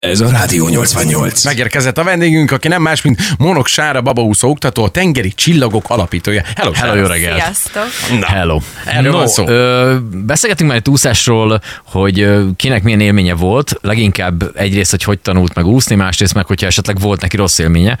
Ez 0.00 0.20
a 0.20 0.30
Rádió 0.30 0.68
88. 0.68 1.44
Megérkezett 1.44 1.98
a 1.98 2.04
vendégünk, 2.04 2.50
aki 2.50 2.68
nem 2.68 2.82
más, 2.82 3.02
mint 3.02 3.20
Monok 3.38 3.66
Sára 3.66 4.00
babaúszó 4.00 4.50
oktató, 4.50 4.84
a 4.84 4.88
tengeri 4.88 5.32
csillagok 5.32 5.90
alapítója. 5.90 6.42
Hello, 6.56 6.72
Hello, 6.72 6.94
jó 6.94 7.06
reggelt! 7.06 7.36
Sziasztok! 7.36 7.84
Na, 8.20 8.26
Hello. 8.26 8.60
Erről 8.84 9.10
no, 9.10 9.16
van 9.16 9.28
szó. 9.28 9.48
Ö, 9.48 9.96
beszélgetünk 10.24 10.70
már 10.70 10.78
egy 10.78 10.88
úszásról, 10.88 11.60
hogy 11.84 12.28
kinek 12.56 12.82
milyen 12.82 13.00
élménye 13.00 13.34
volt, 13.34 13.74
leginkább 13.80 14.56
egyrészt, 14.56 14.90
hogy 14.90 15.02
hogy 15.02 15.18
tanult 15.18 15.54
meg 15.54 15.66
úszni, 15.66 15.94
másrészt 15.94 16.34
meg, 16.34 16.46
hogyha 16.46 16.66
esetleg 16.66 17.00
volt 17.00 17.20
neki 17.20 17.36
rossz 17.36 17.58
élménye, 17.58 17.98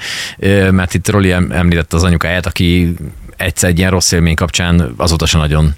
mert 0.70 0.94
itt 0.94 1.08
Roli 1.08 1.32
em- 1.32 1.52
említette 1.52 1.96
az 1.96 2.02
anyukáját, 2.02 2.46
aki 2.46 2.94
egyszer 3.36 3.68
egy 3.68 3.78
ilyen 3.78 3.90
rossz 3.90 4.12
élmény 4.12 4.34
kapcsán 4.34 4.94
azóta 4.96 5.26
sem 5.26 5.40
nagyon 5.40 5.74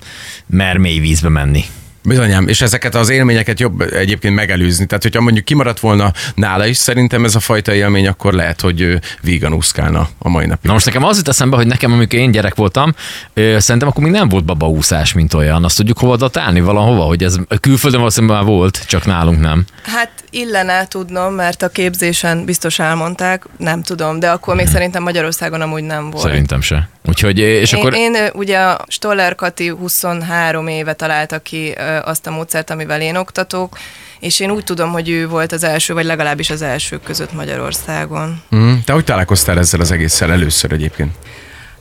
mer 0.46 0.76
mély 0.76 0.98
vízbe 0.98 1.28
menni. 1.28 1.64
Bizonyám, 2.04 2.48
és 2.48 2.60
ezeket 2.60 2.94
az 2.94 3.08
élményeket 3.08 3.60
jobb 3.60 3.80
egyébként 3.80 4.34
megelőzni. 4.34 4.86
Tehát, 4.86 5.02
hogyha 5.02 5.20
mondjuk 5.20 5.44
kimaradt 5.44 5.80
volna 5.80 6.12
nála 6.34 6.66
is, 6.66 6.76
szerintem 6.76 7.24
ez 7.24 7.34
a 7.34 7.40
fajta 7.40 7.74
élmény, 7.74 8.08
akkor 8.08 8.32
lehet, 8.32 8.60
hogy 8.60 8.98
vígan 9.20 9.54
úszkálna 9.54 10.08
a 10.18 10.28
mai 10.28 10.46
napig. 10.46 10.64
Na 10.64 10.72
most 10.72 10.86
nekem 10.86 11.04
az 11.04 11.16
jut 11.16 11.28
eszembe, 11.28 11.56
hogy 11.56 11.66
nekem, 11.66 11.92
amikor 11.92 12.18
én 12.18 12.30
gyerek 12.30 12.54
voltam, 12.54 12.94
szerintem 13.34 13.88
akkor 13.88 14.02
még 14.02 14.12
nem 14.12 14.28
volt 14.28 14.44
babaúszás, 14.44 15.12
mint 15.12 15.34
olyan. 15.34 15.64
Azt 15.64 15.76
tudjuk 15.76 15.98
hova 15.98 16.16
datálni 16.16 16.60
valahova, 16.60 17.02
hogy 17.02 17.22
ez 17.22 17.36
külföldön 17.60 17.98
valószínűleg 17.98 18.36
már 18.36 18.44
volt, 18.44 18.84
csak 18.86 19.06
nálunk 19.06 19.40
nem. 19.40 19.64
Hát 19.82 20.21
illene 20.32 20.86
tudnom, 20.86 21.34
mert 21.34 21.62
a 21.62 21.68
képzésen 21.68 22.44
biztos 22.44 22.78
elmondták, 22.78 23.46
nem 23.56 23.82
tudom, 23.82 24.18
de 24.18 24.30
akkor 24.30 24.54
még 24.54 24.66
szerintem 24.66 25.02
Magyarországon 25.02 25.60
amúgy 25.60 25.82
nem 25.82 26.10
volt. 26.10 26.24
Szerintem 26.24 26.60
se. 26.60 26.88
Úgyhogy, 27.08 27.38
és 27.38 27.72
én, 27.72 27.78
akkor... 27.78 27.94
én 27.94 28.14
ö, 28.14 28.26
ugye 28.32 28.58
a 28.58 28.84
Stoller 28.88 29.34
Kati 29.34 29.68
23 29.68 30.66
éve 30.66 30.92
találta 30.92 31.38
ki 31.38 31.74
azt 32.04 32.26
a 32.26 32.30
módszert, 32.30 32.70
amivel 32.70 33.00
én 33.00 33.16
oktatok, 33.16 33.78
és 34.20 34.40
én 34.40 34.50
úgy 34.50 34.64
tudom, 34.64 34.90
hogy 34.90 35.08
ő 35.08 35.28
volt 35.28 35.52
az 35.52 35.64
első, 35.64 35.94
vagy 35.94 36.04
legalábbis 36.04 36.50
az 36.50 36.62
elsők 36.62 37.02
között 37.02 37.32
Magyarországon. 37.32 38.42
Mm. 38.56 38.74
Te 38.84 38.92
hogy 38.92 39.04
találkoztál 39.04 39.58
ezzel 39.58 39.80
az 39.80 39.90
egésszel 39.90 40.32
először 40.32 40.72
egyébként? 40.72 41.12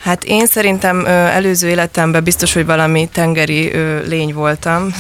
Hát 0.02 0.24
én 0.24 0.46
szerintem 0.46 1.06
előző 1.06 1.70
életemben 1.70 2.24
biztos, 2.24 2.54
hogy 2.54 2.66
valami 2.66 3.10
tengeri 3.14 3.72
lény 4.08 4.34
voltam, 4.34 4.94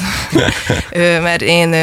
mert 1.23 1.41
én, 1.41 1.73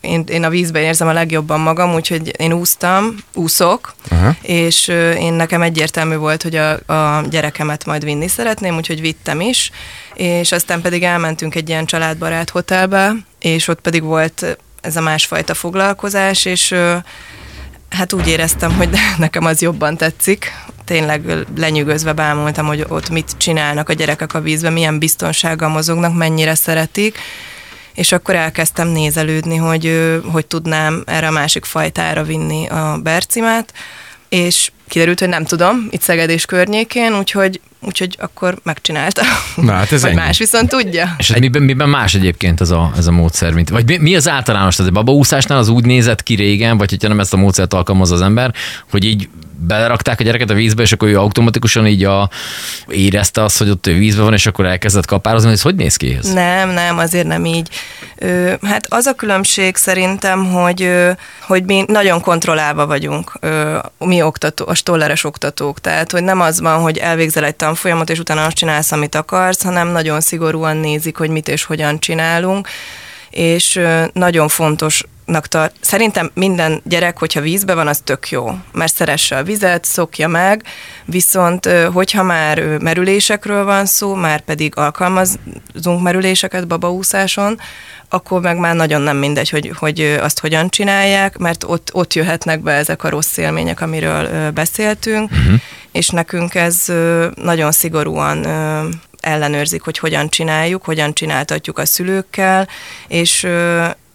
én, 0.00 0.24
én 0.28 0.44
a 0.44 0.48
vízben 0.48 0.82
érzem 0.82 1.08
a 1.08 1.12
legjobban 1.12 1.60
magam, 1.60 1.94
úgyhogy 1.94 2.34
én 2.38 2.52
úsztam, 2.52 3.16
úszok, 3.34 3.94
Aha. 4.10 4.36
és 4.42 4.88
én 5.18 5.32
nekem 5.32 5.62
egyértelmű 5.62 6.16
volt, 6.16 6.42
hogy 6.42 6.56
a, 6.56 6.92
a 6.92 7.24
gyerekemet 7.30 7.84
majd 7.84 8.04
vinni 8.04 8.28
szeretném, 8.28 8.76
úgyhogy 8.76 9.00
vittem 9.00 9.40
is, 9.40 9.70
és 10.14 10.52
aztán 10.52 10.80
pedig 10.80 11.02
elmentünk 11.02 11.54
egy 11.54 11.68
ilyen 11.68 11.86
családbarát 11.86 12.50
hotelbe, 12.50 13.12
és 13.38 13.68
ott 13.68 13.80
pedig 13.80 14.02
volt 14.02 14.58
ez 14.80 14.96
a 14.96 15.00
másfajta 15.00 15.54
foglalkozás, 15.54 16.44
és 16.44 16.74
Hát 17.90 18.12
úgy 18.12 18.28
éreztem, 18.28 18.72
hogy 18.72 18.88
nekem 19.18 19.44
az 19.44 19.60
jobban 19.60 19.96
tetszik. 19.96 20.52
Tényleg 20.90 21.46
lenyűgözve 21.56 22.12
bámultam, 22.12 22.66
hogy 22.66 22.84
ott 22.88 23.10
mit 23.10 23.30
csinálnak 23.36 23.88
a 23.88 23.92
gyerekek 23.92 24.34
a 24.34 24.40
vízben, 24.40 24.72
milyen 24.72 24.98
biztonsággal 24.98 25.68
mozognak, 25.68 26.16
mennyire 26.16 26.54
szeretik. 26.54 27.18
És 27.94 28.12
akkor 28.12 28.34
elkezdtem 28.34 28.88
nézelődni, 28.88 29.56
hogy 29.56 30.10
hogy 30.32 30.46
tudnám 30.46 31.02
erre 31.06 31.26
a 31.26 31.30
másik 31.30 31.64
fajtára 31.64 32.22
vinni 32.22 32.66
a 32.68 32.98
Bercimet, 33.02 33.72
és 34.28 34.70
kiderült, 34.88 35.18
hogy 35.18 35.28
nem 35.28 35.44
tudom, 35.44 35.86
itt 35.90 36.02
Szeged 36.02 36.30
és 36.30 36.44
környékén, 36.44 37.16
úgyhogy, 37.16 37.60
úgyhogy 37.80 38.16
akkor 38.20 38.58
megcsináltam. 38.62 39.26
Na, 39.56 39.72
hát 39.72 39.92
ez 39.92 40.02
Vagy 40.02 40.10
ennyi. 40.10 40.20
más 40.20 40.38
viszont 40.38 40.68
tudja. 40.68 41.14
És 41.18 41.30
ez 41.30 41.40
miben, 41.40 41.62
miben 41.62 41.88
más 41.88 42.14
egyébként 42.14 42.60
ez 42.60 42.70
a, 42.70 42.92
ez 42.96 43.06
a 43.06 43.12
módszer? 43.12 43.52
Mint, 43.52 43.68
vagy 43.68 43.86
mi, 43.86 43.96
mi 43.96 44.16
az 44.16 44.28
általános? 44.28 44.76
Tehát 44.76 44.90
a 44.90 44.94
babaúszásnál 44.94 45.58
az 45.58 45.68
úgy 45.68 45.84
nézett 45.84 46.22
ki 46.22 46.34
régen, 46.34 46.78
vagy 46.78 46.90
hogyha 46.90 47.08
nem 47.08 47.20
ezt 47.20 47.32
a 47.32 47.36
módszert 47.36 47.74
alkalmaz 47.74 48.10
az 48.10 48.20
ember, 48.20 48.54
hogy 48.90 49.04
így 49.04 49.28
belerakták 49.66 50.20
a 50.20 50.22
gyereket 50.22 50.50
a 50.50 50.54
vízbe, 50.54 50.82
és 50.82 50.92
akkor 50.92 51.08
ő 51.08 51.18
automatikusan 51.18 51.86
így 51.86 52.04
a, 52.04 52.30
érezte 52.88 53.42
azt, 53.42 53.58
hogy 53.58 53.70
ott 53.70 53.86
vízbe 53.86 54.22
van, 54.22 54.32
és 54.32 54.46
akkor 54.46 54.66
elkezdett 54.66 55.06
kapározni, 55.06 55.50
ez 55.50 55.62
hogy 55.62 55.74
néz 55.74 55.96
ki 55.96 56.16
ez? 56.18 56.32
Nem, 56.32 56.70
nem, 56.70 56.98
azért 56.98 57.26
nem 57.26 57.44
így. 57.44 57.68
Ö, 58.16 58.52
hát 58.62 58.86
az 58.88 59.06
a 59.06 59.14
különbség 59.14 59.76
szerintem, 59.76 60.52
hogy, 60.52 60.82
ö, 60.82 61.10
hogy 61.40 61.64
mi 61.64 61.84
nagyon 61.86 62.20
kontrollálva 62.20 62.86
vagyunk, 62.86 63.32
ö, 63.40 63.78
mi 63.98 64.22
oktató, 64.22 64.64
a 64.68 64.74
stolleres 64.74 65.24
oktatók. 65.24 65.80
Tehát, 65.80 66.12
hogy 66.12 66.22
nem 66.22 66.40
az 66.40 66.60
van, 66.60 66.80
hogy 66.80 66.98
elvégzel 66.98 67.44
egy 67.44 67.56
tanfolyamot, 67.56 68.10
és 68.10 68.18
utána 68.18 68.44
azt 68.44 68.56
csinálsz, 68.56 68.92
amit 68.92 69.14
akarsz, 69.14 69.62
hanem 69.62 69.88
nagyon 69.88 70.20
szigorúan 70.20 70.76
nézik, 70.76 71.16
hogy 71.16 71.30
mit 71.30 71.48
és 71.48 71.64
hogyan 71.64 71.98
csinálunk 71.98 72.68
és 73.30 73.80
nagyon 74.12 74.48
fontosnak 75.30 75.46
tart. 75.46 75.74
Szerintem 75.80 76.30
minden 76.34 76.80
gyerek, 76.84 77.18
hogyha 77.18 77.40
vízbe 77.40 77.74
van, 77.74 77.86
az 77.86 78.00
tök 78.04 78.28
jó, 78.28 78.50
mert 78.72 78.94
szeresse 78.94 79.36
a 79.36 79.42
vizet, 79.42 79.84
szokja 79.84 80.28
meg, 80.28 80.62
viszont 81.04 81.68
hogyha 81.92 82.22
már 82.22 82.78
merülésekről 82.78 83.64
van 83.64 83.86
szó, 83.86 84.14
már 84.14 84.40
pedig 84.40 84.76
alkalmazunk 84.76 86.02
merüléseket 86.02 86.66
babaúszáson, 86.66 87.60
akkor 88.08 88.40
meg 88.40 88.58
már 88.58 88.74
nagyon 88.74 89.00
nem 89.00 89.16
mindegy, 89.16 89.50
hogy, 89.50 89.72
hogy 89.78 90.00
azt 90.20 90.40
hogyan 90.40 90.68
csinálják, 90.68 91.38
mert 91.38 91.64
ott, 91.64 91.90
ott 91.92 92.14
jöhetnek 92.14 92.60
be 92.60 92.72
ezek 92.72 93.04
a 93.04 93.08
rossz 93.08 93.36
élmények, 93.36 93.80
amiről 93.80 94.50
beszéltünk, 94.50 95.30
uh-huh. 95.30 95.60
és 95.92 96.08
nekünk 96.08 96.54
ez 96.54 96.84
nagyon 97.34 97.72
szigorúan 97.72 98.46
ellenőrzik, 99.20 99.82
hogy 99.82 99.98
hogyan 99.98 100.28
csináljuk, 100.28 100.84
hogyan 100.84 101.14
csináltatjuk 101.14 101.78
a 101.78 101.84
szülőkkel, 101.84 102.68
és 103.08 103.46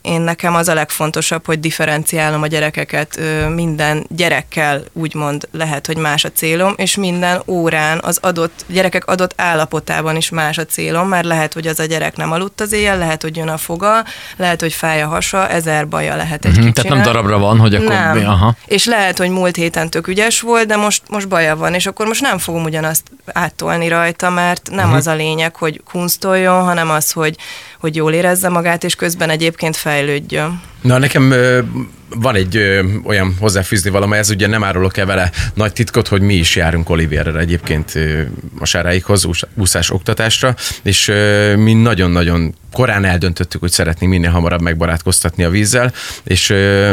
én 0.06 0.22
nekem 0.22 0.56
az 0.56 0.68
a 0.68 0.74
legfontosabb, 0.74 1.46
hogy 1.46 1.60
differenciálom 1.60 2.42
a 2.42 2.48
gyerekeket, 2.48 3.20
minden 3.56 4.06
gyerekkel 4.10 4.84
úgymond 4.94 5.48
lehet, 5.52 5.86
hogy 5.86 5.98
más 5.98 6.24
a 6.24 6.32
célom, 6.32 6.74
és 6.78 6.96
minden 6.96 7.42
órán 7.48 8.00
az 8.04 8.18
adott 8.22 8.66
gyerekek 8.68 9.06
adott 9.06 9.34
állapotában 9.36 10.16
is 10.16 10.30
más 10.30 10.58
a 10.58 10.66
célom, 10.66 11.08
mert 11.08 11.26
lehet, 11.26 11.54
hogy 11.54 11.68
az 11.68 11.80
a 11.80 11.86
gyerek 11.86 12.16
nem 12.16 12.32
aludt 12.32 12.62
az 12.62 12.72
éjjel, 12.72 12.98
lehet, 12.98 13.22
hogy 13.22 13.36
jön 13.38 13.48
a 13.48 13.58
foga, 13.58 14.04
lehet, 14.38 14.62
hogy 14.62 14.74
fáj 14.74 15.02
a 15.02 15.08
hasa, 15.08 15.50
ezer 15.50 15.88
baja 15.88 16.16
lehet 16.16 16.46
egy 16.46 16.52
kicsinek. 16.52 16.74
Tehát 16.74 16.92
nem 16.92 17.02
darabra 17.02 17.38
van, 17.38 17.60
hogy 17.60 17.76
akkor... 17.76 17.88
Nem. 17.88 18.28
Aha. 18.28 18.56
És 18.66 18.86
lehet, 18.86 19.18
hogy 19.18 19.30
múlt 19.30 19.56
héten 19.56 19.90
tök 19.90 20.08
ügyes 20.08 20.42
volt, 20.42 20.68
de 20.68 20.76
most, 20.76 21.02
most 21.10 21.28
baja 21.28 21.56
van, 21.56 21.74
és 21.74 21.86
akkor 21.86 22.06
most 22.08 22.22
nem 22.22 22.38
fogom 22.38 22.64
ugyanazt 22.64 23.04
áttolni 23.26 23.88
rajta, 23.88 24.30
mert 24.30 24.70
nem 24.72 24.88
Mhm. 24.88 24.96
az 24.96 25.08
a 25.08 25.14
lényeg, 25.14 25.56
hogy 25.56 25.82
kunstoljon, 25.92 26.64
hanem 26.64 26.90
az, 26.90 27.12
hogy, 27.12 27.36
hogy 27.86 27.96
jól 27.96 28.14
érezze 28.14 28.50
magát, 28.50 28.84
és 28.84 28.96
közben 28.96 29.30
egyébként 29.30 29.76
fejlődjön. 29.76 30.62
Na, 30.82 30.98
nekem 30.98 31.34
van 32.10 32.36
egy 32.36 32.58
olyan 33.04 33.36
hozzáfűzni 33.40 33.90
valami, 33.90 34.18
ez 34.18 34.30
ugye 34.30 34.48
nem 34.48 34.64
árulok 34.64 34.98
el 34.98 35.06
vele 35.06 35.32
nagy 35.54 35.74
titkot, 35.74 36.08
hogy 36.08 36.22
mi 36.22 36.34
is 36.34 36.56
járunk 36.56 36.90
Olivérre 36.90 37.40
egyébként 37.40 37.94
a 38.60 38.66
sáráikhoz, 38.66 39.26
ús- 39.26 39.48
úszás 39.56 39.92
oktatásra, 39.92 40.56
és 40.84 41.12
mi 41.56 41.74
nagyon-nagyon 41.74 42.56
korán 42.76 43.06
eldöntöttük, 43.06 43.62
hogy 43.62 43.72
szeretnénk 43.72 44.12
minél 44.12 44.30
hamarabb 44.30 44.62
megbarátkoztatni 44.62 45.44
a 45.44 45.50
vízzel, 45.50 45.94
és 46.24 46.48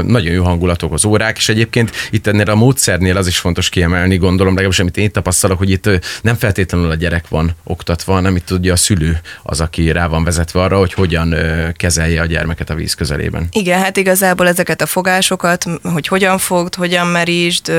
nagyon 0.07 0.33
jó 0.33 0.45
hangulatok 0.45 0.93
az 0.93 1.05
órák, 1.05 1.37
és 1.37 1.49
egyébként 1.49 1.91
itt 2.11 2.27
ennél 2.27 2.51
a 2.51 2.55
módszernél 2.55 3.17
az 3.17 3.27
is 3.27 3.39
fontos 3.39 3.69
kiemelni, 3.69 4.17
gondolom, 4.17 4.53
legalábbis 4.53 4.79
amit 4.79 4.97
én 4.97 5.13
tapasztalok, 5.13 5.59
hogy 5.59 5.71
itt 5.71 5.89
nem 6.23 6.35
feltétlenül 6.35 6.91
a 6.91 6.95
gyerek 6.95 7.29
van 7.29 7.57
oktatva, 7.65 8.13
hanem 8.13 8.37
itt 8.37 8.51
ugye 8.51 8.73
a 8.73 8.77
szülő 8.77 9.21
az, 9.43 9.61
aki 9.61 9.91
rá 9.93 10.07
van 10.07 10.25
vezetve 10.25 10.61
arra, 10.61 10.79
hogy 10.79 10.93
hogyan 10.93 11.35
kezelje 11.77 12.21
a 12.21 12.27
gyermeket 12.27 12.71
a 12.71 12.75
víz 12.75 12.95
közelében. 12.95 13.49
Igen, 13.53 13.81
hát 13.81 13.97
igazából 13.97 14.49
ezeket 14.49 14.83
a 14.83 14.87
fogásokat, 14.87 15.65
hogy 15.83 16.07
hogyan 16.07 16.39
fogd, 16.39 16.75
hogyan 16.75 17.07
merítsd, 17.07 17.73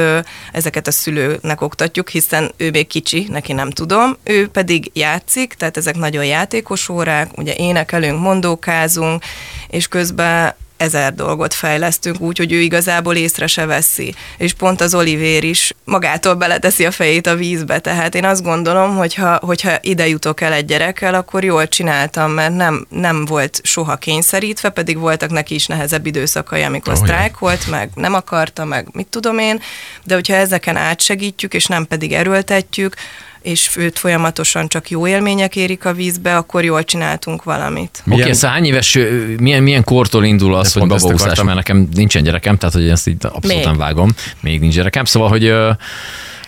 ezeket 0.51 0.87
a 0.87 0.91
szülőnek 0.91 1.61
oktatjuk, 1.61 2.09
hiszen 2.09 2.51
ő 2.57 2.69
még 2.69 2.87
kicsi, 2.87 3.27
neki 3.29 3.53
nem 3.53 3.69
tudom, 3.69 4.17
ő 4.23 4.47
pedig 4.47 4.91
játszik, 4.93 5.53
tehát 5.53 5.77
ezek 5.77 5.95
nagyon 5.95 6.25
játékos 6.25 6.89
órák, 6.89 7.37
ugye 7.37 7.53
énekelünk, 7.93 8.21
mondókázunk, 8.21 9.23
és 9.67 9.87
közben 9.87 10.53
ezer 10.77 11.13
dolgot 11.13 11.53
fejlesztünk, 11.53 12.19
úgy, 12.19 12.37
hogy 12.37 12.51
ő 12.51 12.59
igazából 12.59 13.15
észre 13.15 13.47
se 13.47 13.65
veszi. 13.65 14.15
És 14.37 14.53
pont 14.53 14.81
az 14.81 14.95
Olivér 14.95 15.43
is 15.43 15.73
magától 15.83 16.33
beleteszi 16.33 16.85
a 16.85 16.91
fejét 16.91 17.27
a 17.27 17.35
vízbe. 17.35 17.79
Tehát 17.79 18.15
én 18.15 18.25
azt 18.25 18.43
gondolom, 18.43 18.95
hogy 18.95 19.13
ha, 19.13 19.39
hogyha 19.41 19.71
ide 19.81 20.07
jutok 20.07 20.41
el 20.41 20.53
egy 20.53 20.65
gyerekkel, 20.65 21.13
akkor 21.13 21.43
jól 21.43 21.67
csináltam, 21.67 22.31
mert 22.31 22.55
nem, 22.55 22.85
nem 22.89 23.25
volt 23.25 23.59
soha 23.63 23.95
kényszerítve, 23.95 24.69
pedig 24.69 24.97
voltak 24.97 25.29
neki 25.29 25.55
is 25.55 25.67
nehezebb 25.67 26.05
időszakai, 26.05 26.61
amikor 26.61 26.93
Oh, 26.93 26.99
ja. 26.99 27.05
sztrájk 27.05 27.39
volt, 27.39 27.67
meg 27.69 27.89
nem 27.95 28.13
akarta, 28.13 28.65
meg 28.65 28.87
mit 28.91 29.07
tudom 29.07 29.37
én, 29.37 29.59
de 30.03 30.13
hogyha 30.13 30.35
ezeken 30.35 30.75
átsegítjük, 30.75 31.53
és 31.53 31.65
nem 31.65 31.85
pedig 31.85 32.13
erőltetjük, 32.13 32.95
és 33.43 33.69
őt 33.77 33.99
folyamatosan 33.99 34.67
csak 34.67 34.89
jó 34.89 35.07
élmények 35.07 35.55
érik 35.55 35.85
a 35.85 35.93
vízbe, 35.93 36.35
akkor 36.37 36.63
jól 36.63 36.83
csináltunk 36.83 37.43
valamit. 37.43 37.89
Oké, 37.89 38.01
okay, 38.05 38.17
Milyen- 38.17 38.33
szóval 38.33 38.55
hány 38.55 38.65
éves, 38.65 38.97
milyen, 39.39 39.63
milyen 39.63 39.83
kortól 39.83 40.25
indul 40.25 40.55
az, 40.55 40.73
De 40.73 40.79
hogy 40.79 40.89
babaúszás, 40.89 41.41
mert 41.41 41.57
nekem 41.57 41.87
nincsen 41.93 42.23
gyerekem, 42.23 42.57
tehát 42.57 42.75
hogy 42.75 42.89
ezt 42.89 43.07
így 43.07 43.15
abszolút 43.19 43.47
Még. 43.47 43.65
nem 43.65 43.77
vágom, 43.77 44.09
még 44.39 44.59
nincs 44.59 44.75
gyerekem, 44.75 45.05
szóval, 45.05 45.29
hogy 45.29 45.53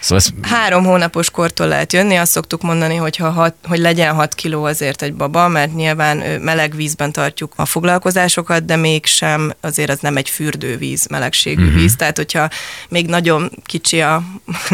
Szóval 0.06 0.18
ez 0.18 0.50
Három 0.50 0.86
hónapos 0.86 1.30
kortól 1.30 1.68
lehet 1.68 1.94
jönni, 1.94 2.16
azt 2.16 2.32
szoktuk 2.32 2.62
mondani, 2.62 2.96
hogy, 2.96 3.16
ha 3.16 3.30
hat, 3.30 3.56
hogy 3.64 3.80
legyen 3.80 4.14
6 4.14 4.36
kiló 4.36 4.64
azért 4.64 5.02
egy 5.02 5.14
baba, 5.14 5.48
mert 5.48 5.76
nyilván 5.76 6.42
meleg 6.42 6.76
vízben 6.76 7.12
tartjuk 7.12 7.54
a 7.56 7.66
foglalkozásokat, 7.66 8.66
de 8.66 8.76
mégsem 8.76 9.54
azért 9.62 9.90
az 9.90 10.00
nem 10.00 10.18
egy 10.18 10.30
fürdővíz, 10.30 11.08
melegségű 11.08 11.64
uh-huh. 11.64 11.80
víz, 11.80 11.96
tehát 11.96 12.18
hogyha 12.18 12.50
még 12.90 13.08
nagyon 13.08 13.52
kicsi 13.64 14.02
a 14.02 14.24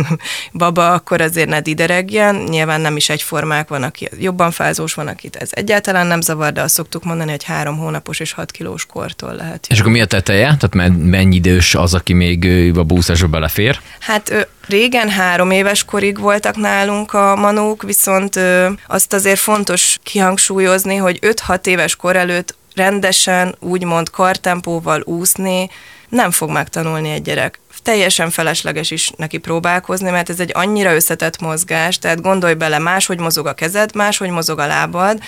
baba, 0.54 0.94
akkor 0.94 1.22
azért 1.22 1.50
ne 1.50 1.62
dideregjen, 1.62 2.36
nyilván 2.36 2.82
nem 2.82 2.96
is 2.96 3.10
egyformák, 3.10 3.68
van, 3.68 3.84
aki 3.84 4.10
jobban 4.20 4.52
fázós, 4.52 4.94
van, 4.94 5.08
akit 5.08 5.36
ez 5.36 5.50
egyáltalán 5.52 6.08
nem 6.08 6.22
zavar, 6.22 6.52
de 6.54 6.62
azt 6.62 6.74
szoktuk 6.74 7.04
mondani, 7.04 7.32
hogy 7.32 7.44
három 7.44 7.78
hónapos 7.78 8.20
és 8.20 8.32
6 8.32 8.52
kilós 8.52 8.86
kortól 8.86 9.34
lehet 9.34 9.68
És 9.70 9.80
akkor 9.80 9.92
mi 9.92 10.02
a 10.02 10.06
teteje? 10.06 10.46
Tehát 10.46 10.74
men- 10.74 10.92
mennyi 10.92 11.36
idős 11.36 11.76
az, 11.76 11.94
aki 11.94 12.14
még 12.14 12.46
a 12.76 12.84
búszásba 12.84 13.28
belefér? 13.28 13.80
Hát 14.00 14.48
régen 14.72 15.10
három 15.10 15.52
éves 15.52 15.84
korig 15.84 16.20
voltak 16.20 16.56
nálunk 16.56 17.14
a 17.14 17.36
manók, 17.36 17.84
viszont 17.84 18.40
azt 18.88 19.14
azért 19.14 19.40
fontos 19.40 19.98
kihangsúlyozni, 20.04 20.96
hogy 20.96 21.20
5-6 21.22 21.66
éves 21.66 21.96
kor 21.96 22.16
előtt 22.16 22.56
rendesen, 22.76 23.56
úgymond 23.60 24.10
kartempóval 24.10 25.02
úszni 25.06 25.70
nem 26.10 26.32
fog 26.32 26.50
megtanulni 26.50 27.10
egy 27.10 27.22
gyerek. 27.22 27.60
Teljesen 27.84 28.30
felesleges 28.30 28.92
is 28.92 29.12
neki 29.18 29.38
próbálkozni, 29.38 30.10
mert 30.10 30.30
ez 30.30 30.40
egy 30.40 30.52
annyira 30.54 30.94
összetett 30.94 31.42
mozgás, 31.42 31.98
tehát 31.98 32.22
gondolj 32.22 32.54
bele, 32.54 32.78
máshogy 32.78 33.20
mozog 33.20 33.48
a 33.48 33.54
kezed, 33.54 33.96
máshogy 33.96 34.30
mozog 34.30 34.60
a 34.60 34.68
lábad, 34.68 35.20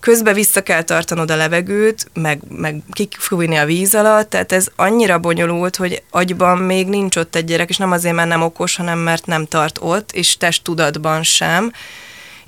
közben 0.00 0.34
vissza 0.34 0.62
kell 0.62 0.82
tartanod 0.82 1.30
a 1.30 1.36
levegőt, 1.36 2.10
meg, 2.14 2.40
meg 2.48 2.82
kifújni 2.90 3.56
a 3.56 3.64
víz 3.64 3.94
alatt, 3.94 4.30
tehát 4.30 4.52
ez 4.52 4.66
annyira 4.76 5.18
bonyolult, 5.18 5.76
hogy 5.76 6.02
agyban 6.10 6.58
még 6.58 6.86
nincs 6.86 7.16
ott 7.16 7.34
egy 7.34 7.44
gyerek, 7.44 7.68
és 7.68 7.76
nem 7.76 7.90
azért, 7.90 8.14
mert 8.14 8.28
nem 8.28 8.42
okos, 8.42 8.76
hanem 8.76 8.98
mert 8.98 9.26
nem 9.26 9.46
tart 9.46 9.78
ott, 9.80 10.12
és 10.12 10.36
testtudatban 10.36 11.22
sem. 11.22 11.72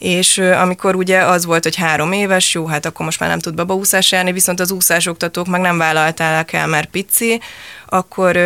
És 0.01 0.39
amikor 0.39 0.95
ugye 0.95 1.19
az 1.19 1.45
volt, 1.45 1.63
hogy 1.63 1.77
három 1.77 2.13
éves, 2.13 2.55
jó, 2.55 2.67
hát 2.67 2.87
akkor 2.87 3.05
most 3.05 3.21
már 3.21 3.29
nem 3.29 3.39
tud 3.39 3.55
babaúszás 3.55 4.13
járni, 4.13 4.33
viszont 4.33 4.61
az 4.61 4.71
úszásoktatók 4.71 5.47
meg 5.47 5.61
nem 5.61 5.79
vállalták 5.79 6.53
el, 6.53 6.67
mert 6.67 6.91
pici, 6.91 7.41
akkor 7.87 8.39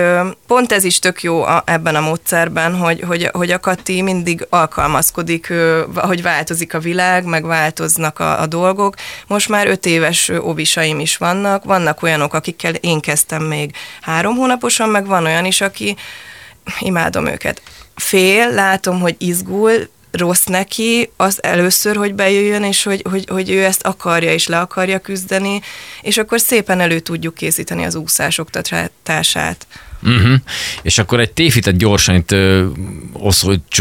pont 0.47 0.73
ez 0.73 0.85
is 0.85 0.99
tök 0.99 1.23
jó 1.23 1.43
a, 1.43 1.63
ebben 1.67 1.95
a 1.95 2.01
módszerben, 2.01 2.77
hogy, 2.77 3.01
hogy, 3.07 3.29
hogy 3.33 3.51
a 3.51 3.61
Kati 3.61 4.03
mindig 4.03 4.47
alkalmazkodik, 4.51 5.53
hogy 5.95 6.23
változik 6.23 6.75
a 6.75 6.79
világ, 6.79 7.25
meg 7.25 7.45
változnak 7.45 8.19
a, 8.19 8.41
a 8.41 8.47
dolgok. 8.47 8.95
Most 9.27 9.49
már 9.49 9.67
öt 9.67 9.87
éves 9.87 10.29
ö, 10.29 10.39
ovisaim 10.39 11.01
is 11.01 11.17
vannak, 11.17 11.65
vannak 11.65 12.03
olyanok, 12.03 12.35
akikkel 12.35 12.75
én 12.75 13.01
kezdtem 13.01 13.43
még 13.43 13.75
három 14.01 14.37
hónaposan, 14.37 14.89
meg 14.89 15.07
van 15.07 15.25
olyan 15.25 15.45
is, 15.45 15.61
aki 15.61 15.97
imádom 16.81 17.27
őket. 17.27 17.63
Fél, 17.95 18.51
látom, 18.51 19.01
hogy 19.01 19.15
izgul, 19.19 19.89
rossz 20.17 20.45
neki, 20.45 21.11
az 21.17 21.43
először, 21.43 21.97
hogy 21.97 22.15
bejöjjön, 22.15 22.63
és 22.63 22.83
hogy, 22.83 23.03
hogy, 23.11 23.25
hogy 23.29 23.51
ő 23.51 23.65
ezt 23.65 23.83
akarja, 23.83 24.33
és 24.33 24.47
le 24.47 24.59
akarja 24.59 24.99
küzdeni, 24.99 25.61
és 26.03 26.17
akkor 26.17 26.41
szépen 26.41 26.81
elő 26.81 26.99
tudjuk 27.01 27.35
készíteni 27.35 27.85
az 27.85 27.95
úszás 27.95 28.39
oktatását. 28.39 29.67
Uh-huh. 30.03 30.35
És 30.83 30.99
akkor 30.99 31.21
egy 31.21 31.33
tévhitet 31.33 31.77
gyorsan 31.77 32.15
itt 32.15 32.33
ö, 32.33 32.67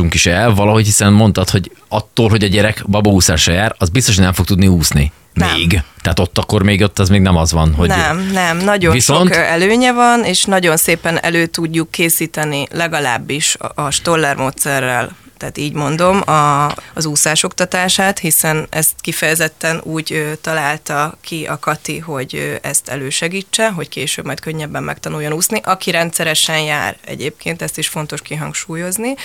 is 0.10 0.26
el 0.26 0.54
valahogy, 0.54 0.86
hiszen 0.86 1.14
mondtad, 1.14 1.50
hogy 1.50 1.72
attól, 1.88 2.30
hogy 2.30 2.44
a 2.44 2.48
gyerek 2.48 2.84
babaúszásra 2.90 3.54
jár, 3.54 3.76
az 3.78 3.90
biztos, 3.90 4.16
hogy 4.16 4.24
nem 4.24 4.34
fog 4.34 4.46
tudni 4.46 4.68
úszni. 4.68 5.12
Nem. 5.34 5.56
Még. 5.56 5.82
Tehát 6.02 6.20
ott 6.20 6.38
akkor 6.38 6.64
még 6.64 6.82
ott 6.82 7.00
az 7.00 7.10
még 7.10 7.22
nem 7.22 7.36
az 7.38 7.52
van, 7.52 7.74
hogy... 7.74 7.88
Nem, 7.88 8.30
nem, 8.32 8.58
nagyon 8.58 8.92
Viszont- 8.94 9.34
sok 9.34 9.44
előnye 9.44 9.94
van, 9.94 10.24
és 10.24 10.44
nagyon 10.44 10.78
szépen 10.78 11.24
elő 11.24 11.46
tudjuk 11.46 11.92
készíteni 11.92 12.68
legalábbis 12.72 13.56
a, 13.56 13.82
a 13.82 13.92
Stoller 13.92 14.36
módszerrel 14.36 15.16
tehát 15.44 15.58
így 15.58 15.74
mondom, 15.74 16.22
a, 16.30 16.66
az 16.94 17.06
úszás 17.06 17.44
oktatását, 17.44 18.20
hiszen 18.20 18.68
ezt 18.70 18.92
kifejezetten 19.02 19.82
úgy 19.84 20.14
ö, 20.14 20.32
találta 20.42 21.18
ki 21.22 21.46
a 21.46 21.60
Kati, 21.60 22.00
hogy 22.00 22.36
ö, 22.36 22.56
ezt 22.62 22.90
elősegítse, 22.90 23.70
hogy 23.70 23.90
később 23.90 24.26
majd 24.26 24.40
könnyebben 24.40 24.84
megtanuljon 24.84 25.34
úszni, 25.34 25.62
aki 25.64 25.92
rendszeresen 25.92 26.60
jár 26.62 26.98
egyébként, 27.06 27.62
ezt 27.62 27.78
is 27.78 27.88
fontos 27.88 28.22
kihangsúlyozni, 28.22 29.16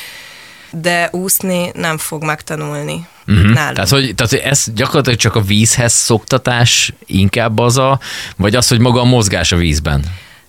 de 0.70 1.08
úszni 1.12 1.70
nem 1.74 1.98
fog 1.98 2.24
megtanulni 2.24 3.06
uh-huh. 3.28 3.52
nálunk. 3.52 3.74
Tehát 3.74 3.90
hogy, 3.90 4.14
tehát, 4.14 4.32
hogy 4.32 4.40
ez 4.40 4.64
gyakorlatilag 4.74 5.18
csak 5.18 5.34
a 5.34 5.40
vízhez 5.40 5.92
szoktatás 5.92 6.92
inkább 7.06 7.58
az 7.58 7.78
a, 7.78 8.00
vagy 8.36 8.54
az, 8.54 8.68
hogy 8.68 8.78
maga 8.78 9.00
a 9.00 9.04
mozgás 9.04 9.52
a 9.52 9.56
vízben? 9.56 10.04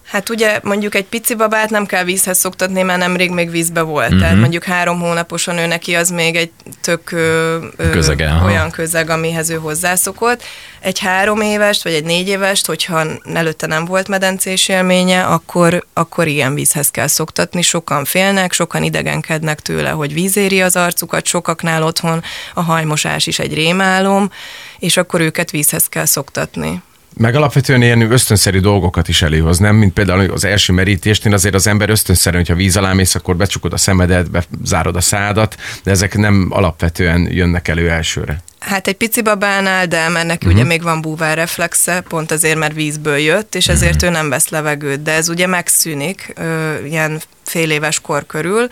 Hát 0.09 0.29
ugye 0.29 0.59
mondjuk 0.63 0.95
egy 0.95 1.05
pici 1.05 1.35
babát 1.35 1.69
nem 1.69 1.85
kell 1.85 2.03
vízhez 2.03 2.37
szoktatni, 2.37 2.81
mert 2.81 2.99
nemrég 2.99 3.31
még 3.31 3.51
vízbe 3.51 3.81
volt. 3.81 4.05
Uh-huh. 4.05 4.21
Tehát 4.21 4.37
mondjuk 4.37 4.63
három 4.63 4.99
hónaposan 4.99 5.57
ő 5.57 5.65
neki 5.65 5.95
az 5.95 6.09
még 6.09 6.35
egy 6.35 6.51
tök 6.81 7.11
ö, 7.11 7.57
ö, 7.75 7.89
Közege, 7.89 8.41
olyan 8.43 8.71
közeg, 8.71 9.09
amihez 9.09 9.49
ő 9.49 9.55
hozzászokott. 9.55 10.43
Egy 10.79 10.99
három 10.99 11.41
évest, 11.41 11.83
vagy 11.83 11.93
egy 11.93 12.03
négy 12.03 12.27
évest, 12.27 12.65
hogyha 12.65 13.05
előtte 13.33 13.67
nem 13.67 13.85
volt 13.85 14.07
medencés 14.07 14.67
élménye, 14.67 15.23
akkor, 15.23 15.85
akkor 15.93 16.27
ilyen 16.27 16.53
vízhez 16.53 16.91
kell 16.91 17.07
szoktatni. 17.07 17.61
Sokan 17.61 18.05
félnek, 18.05 18.53
sokan 18.53 18.83
idegenkednek 18.83 19.59
tőle, 19.59 19.89
hogy 19.89 20.13
víz 20.13 20.37
éri 20.37 20.61
az 20.61 20.75
arcukat, 20.75 21.25
sokaknál 21.25 21.83
otthon 21.83 22.23
a 22.53 22.61
hajmosás 22.61 23.27
is 23.27 23.39
egy 23.39 23.53
rémálom, 23.53 24.31
és 24.79 24.97
akkor 24.97 25.21
őket 25.21 25.51
vízhez 25.51 25.87
kell 25.87 26.05
szoktatni. 26.05 26.81
Meg 27.17 27.35
alapvetően 27.35 27.81
ilyen 27.81 28.11
ösztönszerű 28.11 28.59
dolgokat 28.59 29.07
is 29.07 29.21
előhoz, 29.21 29.57
nem? 29.57 29.75
Mint 29.75 29.93
például 29.93 30.31
az 30.31 30.43
első 30.43 30.73
merítésnél 30.73 31.33
azért 31.33 31.55
az 31.55 31.67
ember 31.67 31.89
ösztönszerű, 31.89 32.37
hogyha 32.37 32.55
víz 32.55 32.77
alá 32.77 32.93
mész, 32.93 33.15
akkor 33.15 33.35
becsukod 33.35 33.73
a 33.73 33.77
szemedet, 33.77 34.27
bezárod 34.31 34.95
a 34.95 35.01
szádat, 35.01 35.55
de 35.83 35.91
ezek 35.91 36.17
nem 36.17 36.47
alapvetően 36.49 37.27
jönnek 37.31 37.67
elő 37.67 37.89
elsőre. 37.89 38.41
Hát 38.59 38.87
egy 38.87 38.97
pici 38.97 39.21
babánál, 39.21 39.87
de 39.87 40.09
mert 40.09 40.27
neki 40.27 40.45
uh-huh. 40.45 40.61
ugye 40.61 40.69
még 40.69 40.81
van 40.83 41.01
búvár 41.01 41.37
reflexe, 41.37 42.01
pont 42.01 42.31
azért, 42.31 42.57
mert 42.57 42.73
vízből 42.73 43.17
jött, 43.17 43.55
és 43.55 43.67
ezért 43.67 43.95
uh-huh. 43.95 44.09
ő 44.09 44.13
nem 44.13 44.29
vesz 44.29 44.49
levegőt, 44.49 45.01
de 45.01 45.11
ez 45.11 45.29
ugye 45.29 45.47
megszűnik 45.47 46.33
ö, 46.35 46.83
ilyen 46.85 47.21
fél 47.43 47.71
éves 47.71 47.99
kor 47.99 48.25
körül, 48.25 48.67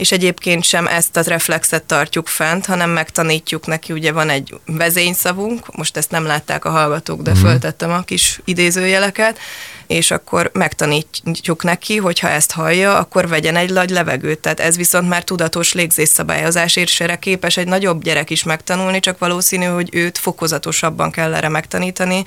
és 0.00 0.12
egyébként 0.12 0.64
sem 0.64 0.86
ezt 0.86 1.16
az 1.16 1.26
reflexet 1.26 1.82
tartjuk 1.82 2.28
fent, 2.28 2.66
hanem 2.66 2.90
megtanítjuk 2.90 3.66
neki, 3.66 3.92
ugye 3.92 4.12
van 4.12 4.28
egy 4.28 4.54
vezényszavunk, 4.66 5.76
most 5.76 5.96
ezt 5.96 6.10
nem 6.10 6.24
látták 6.24 6.64
a 6.64 6.70
hallgatók, 6.70 7.22
de 7.22 7.30
uh-huh. 7.30 7.48
föltettem 7.48 7.90
a 7.90 8.02
kis 8.02 8.40
idézőjeleket, 8.44 9.38
és 9.86 10.10
akkor 10.10 10.50
megtanítjuk 10.52 11.62
neki, 11.62 11.96
hogy 11.96 12.18
ha 12.18 12.28
ezt 12.28 12.52
hallja, 12.52 12.96
akkor 12.96 13.28
vegyen 13.28 13.56
egy 13.56 13.72
nagy 13.72 13.90
levegőt. 13.90 14.38
Tehát 14.38 14.60
ez 14.60 14.76
viszont 14.76 15.08
már 15.08 15.24
tudatos 15.24 15.72
légzésszabályozás, 15.72 16.76
és 16.76 17.00
erre 17.00 17.16
képes 17.16 17.56
egy 17.56 17.66
nagyobb 17.66 18.02
gyerek 18.02 18.30
is 18.30 18.42
megtanulni, 18.42 19.00
csak 19.00 19.18
valószínű, 19.18 19.64
hogy 19.64 19.88
őt 19.92 20.18
fokozatosabban 20.18 21.10
kell 21.10 21.34
erre 21.34 21.48
megtanítani, 21.48 22.24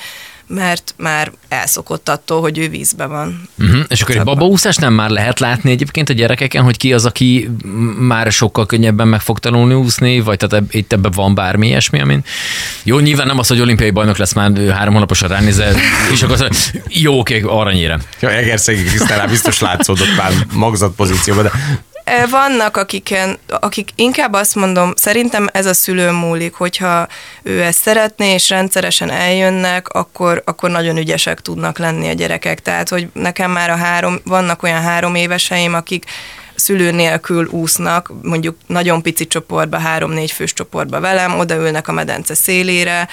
mert 0.48 0.94
már 0.98 1.32
elszokott 1.48 2.10
attól, 2.10 2.42
hogy 2.42 2.58
ő 2.58 2.70
vízbe 2.70 3.06
van. 3.06 3.50
Uh-huh. 3.60 3.80
És 3.88 4.02
akkor 4.02 4.16
egy 4.16 4.24
babaúszás 4.24 4.76
nem 4.76 4.94
már 4.94 5.10
lehet 5.10 5.40
látni 5.40 5.72
egyébként 5.72 6.10
a 6.10 6.14
gyerekeken, 6.14 6.64
hogy 6.64 6.78
ki 6.78 6.94
az, 6.94 7.06
aki 7.06 7.50
már 8.00 8.32
sokkal 8.32 8.66
könnyebben 8.66 9.08
meg 9.08 9.22
fog 9.22 9.40
tanulni 9.40 9.74
úszni, 9.74 10.20
vagy 10.20 10.38
tehát 10.38 10.64
eb- 10.64 10.74
itt 10.74 10.94
ebben 10.94 11.12
van 11.16 11.36
bármi 11.36 11.68
ilyesmi, 11.68 12.02
amin... 12.02 12.24
Jó, 12.84 13.00
nyilván 13.00 13.28
nem 13.28 13.40
az, 13.40 13.48
hogy 13.48 13.60
olimpiai 13.60 13.92
bajnok 13.92 14.18
lesz 14.18 14.34
már 14.34 14.52
három 14.58 14.94
hónaposan 14.94 15.30
ránézel, 15.30 15.76
és 16.12 16.22
akkor 16.22 16.38
mondja, 16.38 16.60
jó, 16.88 17.20
oké, 17.20 17.42
aranyére. 17.42 18.00
Ja, 18.20 18.30
Egerszegi 18.30 18.84
Krisztánál 18.84 19.28
biztos 19.28 19.60
látszódott 19.60 20.16
már 20.18 20.32
magzat 20.54 20.96
pozícióban, 20.96 21.44
de 21.44 21.52
Vannak, 22.30 22.78
akiken, 22.78 23.38
akik 23.48 23.90
inkább 23.96 24.34
azt 24.34 24.56
mondom, 24.56 24.94
szerintem 24.96 25.48
ez 25.52 25.66
a 25.66 25.74
szülő 25.74 26.12
múlik, 26.12 26.54
hogyha 26.54 27.08
ő 27.44 27.62
ezt 27.62 27.82
szeretné, 27.82 28.34
és 28.34 28.50
rendszeresen 28.50 29.10
eljönnek, 29.10 29.88
akkor, 29.90 30.42
akkor 30.46 30.70
nagyon 30.70 30.98
ügyesek 30.98 31.42
tudnak 31.42 31.78
lenni 31.78 32.10
a 32.10 32.14
gyerekek. 32.14 32.62
Tehát, 32.62 32.90
hogy 32.90 33.08
nekem 33.14 33.52
már 33.52 33.70
a 33.70 33.76
három, 33.76 34.20
vannak 34.24 34.64
olyan 34.64 34.82
három 34.82 35.16
éveseim, 35.16 35.74
akik 35.74 36.06
szülő 36.56 36.92
nélkül 36.92 37.48
úsznak, 37.48 38.12
mondjuk 38.22 38.58
nagyon 38.68 39.02
pici 39.02 39.28
csoportba, 39.28 39.78
három-négy 39.78 40.32
fős 40.32 40.54
csoportba 40.54 41.00
velem, 41.00 41.40
odaülnek 41.40 41.88
a 41.88 41.92
medence 41.92 42.34
szélére, 42.34 43.08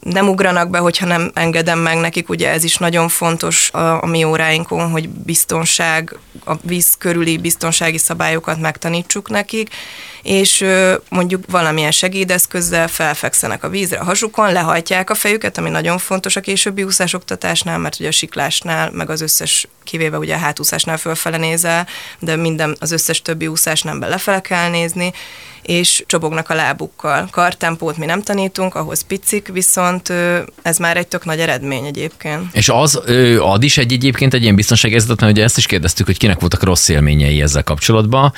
nem 0.00 0.28
ugranak 0.28 0.70
be, 0.70 0.78
hogyha 0.78 1.06
nem 1.06 1.30
engedem 1.34 1.78
meg 1.78 1.96
nekik, 1.96 2.28
ugye 2.28 2.50
ez 2.50 2.64
is 2.64 2.76
nagyon 2.76 3.08
fontos 3.08 3.70
a, 3.72 4.02
a 4.02 4.06
mi 4.06 4.24
óráinkon, 4.24 4.90
hogy 4.90 5.08
biztonság, 5.08 6.18
a 6.44 6.54
víz 6.62 6.94
körüli 6.98 7.38
biztonsági 7.38 7.98
szabályokat 7.98 8.60
megtanítsuk 8.60 9.30
nekik, 9.30 9.70
és 10.22 10.64
mondjuk 11.08 11.44
valamilyen 11.48 11.90
segédeszközzel 11.90 12.88
felfekszenek 12.88 13.64
a 13.64 13.68
vízre 13.68 13.98
a 13.98 14.04
hasukon, 14.04 14.52
lehajtják 14.52 15.10
a 15.10 15.14
fejüket, 15.14 15.58
ami 15.58 15.70
nagyon 15.70 15.98
fontos 15.98 16.36
a 16.36 16.40
későbbi 16.40 16.82
úszásoktatásnál, 16.82 17.78
mert 17.78 17.98
ugye 17.98 18.08
a 18.08 18.12
siklásnál, 18.12 18.90
meg 18.90 19.10
az 19.10 19.20
összes, 19.20 19.68
kivéve 19.84 20.18
ugye 20.18 20.34
a 20.34 20.38
hátúszásnál 20.38 20.96
fölfele 20.96 21.36
nézel, 21.36 21.86
de 22.18 22.36
minden, 22.36 22.76
az 22.80 22.92
összes 22.92 23.22
többi 23.22 23.48
be 23.98 24.06
lefele 24.08 24.40
kell 24.40 24.68
nézni, 24.68 25.12
és 25.62 26.04
csobognak 26.06 26.50
a 26.50 26.54
lábukkal. 26.54 27.28
Kartempót 27.30 27.96
mi 27.96 28.06
nem 28.06 28.22
tanítunk, 28.22 28.74
ahhoz 28.74 29.06
picik, 29.06 29.48
viszont 29.52 30.12
ez 30.62 30.78
már 30.78 30.96
egy 30.96 31.06
tök 31.08 31.24
nagy 31.24 31.40
eredmény 31.40 31.84
egyébként. 31.84 32.42
És 32.52 32.68
az 32.68 33.00
ad 33.38 33.62
is 33.62 33.78
egy 33.78 33.92
egyébként 33.92 34.34
egy 34.34 34.42
ilyen 34.42 34.54
biztonságérzetet, 34.54 35.20
mert 35.20 35.32
ugye 35.32 35.42
ezt 35.42 35.56
is 35.56 35.66
kérdeztük, 35.66 36.06
hogy 36.06 36.18
kinek 36.18 36.40
voltak 36.40 36.62
rossz 36.62 36.88
élményei 36.88 37.42
ezzel 37.42 37.62
kapcsolatban, 37.62 38.32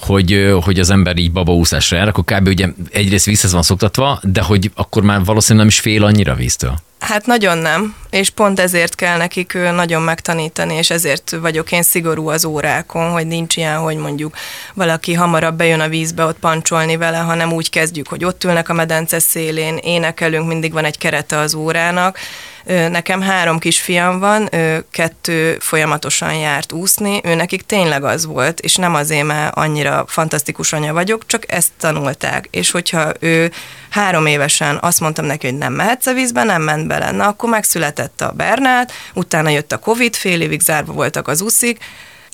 hogy, 0.00 0.54
hogy 0.62 0.78
az 0.78 0.90
ember 0.90 1.16
így 1.26 1.32
babaúszásra 1.32 1.96
jár, 1.96 2.08
akkor 2.08 2.24
kb. 2.24 2.46
ugye 2.48 2.68
egyrészt 2.92 3.24
vízhez 3.24 3.52
van 3.52 3.62
szoktatva, 3.62 4.20
de 4.22 4.42
hogy 4.42 4.70
akkor 4.74 5.02
már 5.02 5.24
valószínűleg 5.24 5.66
nem 5.66 5.74
is 5.76 5.80
fél 5.80 6.04
annyira 6.04 6.34
víztől. 6.34 6.74
Hát 6.98 7.26
nagyon 7.26 7.58
nem, 7.58 7.94
és 8.10 8.30
pont 8.30 8.60
ezért 8.60 8.94
kell 8.94 9.16
nekik 9.16 9.58
nagyon 9.74 10.02
megtanítani, 10.02 10.74
és 10.74 10.90
ezért 10.90 11.36
vagyok 11.40 11.72
én 11.72 11.82
szigorú 11.82 12.28
az 12.28 12.44
órákon, 12.44 13.10
hogy 13.10 13.26
nincs 13.26 13.56
ilyen, 13.56 13.78
hogy 13.78 13.96
mondjuk 13.96 14.36
valaki 14.74 15.14
hamarabb 15.14 15.56
bejön 15.56 15.80
a 15.80 15.88
vízbe 15.88 16.24
ott 16.24 16.38
pancsolni 16.38 16.96
vele, 16.96 17.16
hanem 17.16 17.52
úgy 17.52 17.70
kezdjük, 17.70 18.08
hogy 18.08 18.24
ott 18.24 18.44
ülnek 18.44 18.68
a 18.68 18.72
medence 18.72 19.18
szélén, 19.18 19.76
énekelünk, 19.76 20.46
mindig 20.46 20.72
van 20.72 20.84
egy 20.84 20.98
kerete 20.98 21.38
az 21.38 21.54
órának, 21.54 22.18
Nekem 22.66 23.20
három 23.20 23.58
kisfiam 23.58 24.18
van, 24.18 24.48
kettő 24.90 25.56
folyamatosan 25.60 26.34
járt 26.34 26.72
úszni, 26.72 27.20
ő 27.24 27.34
nekik 27.34 27.62
tényleg 27.62 28.04
az 28.04 28.26
volt, 28.26 28.60
és 28.60 28.76
nem 28.76 28.94
azért, 28.94 29.26
mert 29.26 29.56
annyira 29.56 30.04
fantasztikus 30.08 30.72
anya 30.72 30.92
vagyok, 30.92 31.26
csak 31.26 31.52
ezt 31.52 31.70
tanulták. 31.78 32.48
És 32.50 32.70
hogyha 32.70 33.12
ő 33.20 33.52
három 33.90 34.26
évesen 34.26 34.78
azt 34.80 35.00
mondtam 35.00 35.24
neki, 35.24 35.46
hogy 35.46 35.58
nem 35.58 35.72
mehetsz 35.72 36.06
a 36.06 36.12
vízbe, 36.12 36.42
nem 36.42 36.62
ment 36.62 36.86
bele. 36.86 37.10
Na, 37.10 37.26
akkor 37.26 37.48
megszületett 37.48 38.20
a 38.20 38.32
Bernát, 38.32 38.92
utána 39.14 39.48
jött 39.48 39.72
a 39.72 39.78
Covid, 39.78 40.16
fél 40.16 40.40
évig 40.40 40.60
zárva 40.60 40.92
voltak 40.92 41.28
az 41.28 41.40
uszik, 41.40 41.78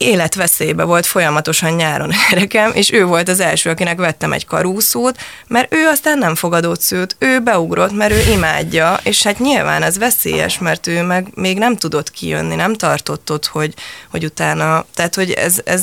életveszélybe 0.03 0.83
volt 0.85 1.07
folyamatosan 1.07 1.73
nyáron 1.73 2.13
nekem, 2.31 2.71
és 2.75 2.93
ő 2.93 3.05
volt 3.05 3.29
az 3.29 3.41
első, 3.41 3.71
akinek 3.71 3.99
vettem 3.99 4.33
egy 4.33 4.47
karúszót, 4.47 5.19
mert 5.47 5.75
ő 5.75 5.87
aztán 5.87 6.19
nem 6.19 6.35
fogadott 6.35 6.81
szőt, 6.81 7.17
ő 7.19 7.41
beugrott, 7.41 7.93
mert 7.93 8.13
ő 8.13 8.33
imádja, 8.33 8.99
és 9.03 9.23
hát 9.23 9.39
nyilván 9.39 9.83
ez 9.83 9.99
veszélyes, 9.99 10.59
mert 10.59 10.87
ő 10.87 11.03
meg 11.03 11.27
még 11.35 11.59
nem 11.59 11.77
tudott 11.77 12.11
kijönni, 12.11 12.55
nem 12.55 12.75
tartott 12.75 13.31
ott, 13.31 13.47
hogy, 13.47 13.75
hogy 14.11 14.25
utána, 14.25 14.85
tehát 14.95 15.15
hogy 15.15 15.31
ez, 15.31 15.61
ez 15.65 15.83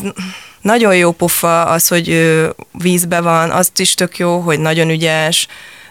nagyon 0.62 0.96
jó 0.96 1.12
pofa 1.12 1.64
az, 1.64 1.88
hogy 1.88 2.38
vízbe 2.72 3.22
van, 3.22 3.52
azt 3.52 3.80
is 3.80 3.94
tök 3.94 4.18
jó, 4.18 4.40
hogy 4.40 4.60
nagyon 4.60 4.90
ügyes, 4.90 5.48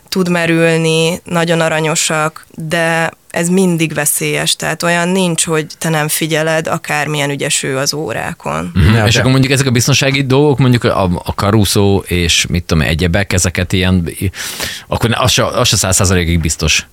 tud 0.08 0.28
merülni, 0.28 1.20
nagyon 1.25 1.61
aranyosak, 1.61 2.47
de 2.54 3.11
ez 3.30 3.49
mindig 3.49 3.94
veszélyes, 3.94 4.56
tehát 4.56 4.82
olyan 4.82 5.08
nincs, 5.08 5.44
hogy 5.44 5.66
te 5.78 5.88
nem 5.88 6.08
figyeled, 6.08 6.66
akármilyen 6.66 7.30
ügyes 7.30 7.62
ő 7.62 7.76
az 7.76 7.94
órákon. 7.94 8.73
Mm-hmm. 8.78 8.94
Ja, 8.94 9.06
és 9.06 9.14
de... 9.14 9.18
akkor 9.20 9.30
mondjuk 9.30 9.52
ezek 9.52 9.66
a 9.66 9.70
biztonsági 9.70 10.26
dolgok, 10.26 10.58
mondjuk 10.58 10.85
a, 10.85 11.02
a 11.25 11.35
karuszó 11.35 12.02
és 12.06 12.47
mit 12.49 12.64
tudom, 12.64 12.82
egyebek, 12.82 13.32
ezeket 13.32 13.73
ilyen, 13.73 14.11
akkor 14.87 15.11
az 15.18 15.30
se, 15.30 15.47
az 15.47 15.68
se 15.68 15.76
száz 15.76 15.97
százalékig 15.97 16.40
biztos. 16.40 16.87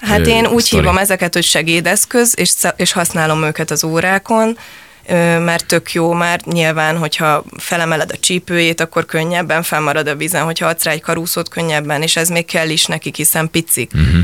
Hát 0.00 0.26
én 0.26 0.46
úgy 0.46 0.62
sztori. 0.62 0.82
hívom 0.82 0.98
ezeket, 0.98 1.34
hogy 1.34 1.44
segédeszköz, 1.44 2.34
és, 2.36 2.52
és 2.76 2.92
használom 2.92 3.44
őket 3.44 3.70
az 3.70 3.84
órákon, 3.84 4.58
mert 5.38 5.66
tök 5.66 5.92
jó, 5.92 6.12
mert 6.12 6.44
nyilván, 6.44 6.98
hogyha 6.98 7.44
felemeled 7.56 8.10
a 8.10 8.16
csípőjét, 8.16 8.80
akkor 8.80 9.04
könnyebben 9.04 9.62
felmarad 9.62 10.06
a 10.06 10.16
vízen, 10.16 10.44
hogyha 10.44 10.66
adsz 10.66 10.84
rá 10.84 10.90
egy 10.90 11.00
karúszót 11.00 11.48
könnyebben, 11.48 12.02
és 12.02 12.16
ez 12.16 12.28
még 12.28 12.44
kell 12.44 12.68
is 12.68 12.86
nekik, 12.86 13.16
hiszen 13.16 13.50
picik. 13.50 13.90
Uh-huh. 13.94 14.20